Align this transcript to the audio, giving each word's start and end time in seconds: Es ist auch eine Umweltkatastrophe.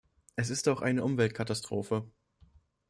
Es 0.35 0.49
ist 0.49 0.67
auch 0.67 0.81
eine 0.81 1.03
Umweltkatastrophe. 1.03 2.09